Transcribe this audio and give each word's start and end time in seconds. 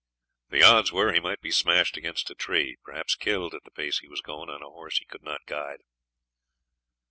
The 0.49 0.63
odds 0.63 0.91
were 0.91 1.13
he 1.13 1.19
might 1.19 1.41
be 1.41 1.51
smashed 1.51 1.95
against 1.95 2.31
a 2.31 2.33
tree, 2.33 2.75
perhaps 2.83 3.13
killed, 3.13 3.53
at 3.53 3.61
the 3.65 3.69
pace 3.69 3.99
he 3.99 4.07
was 4.07 4.21
going 4.21 4.49
on 4.49 4.63
a 4.63 4.67
horse 4.67 4.97
he 4.97 5.05
could 5.05 5.21
not 5.21 5.45
guide. 5.45 5.81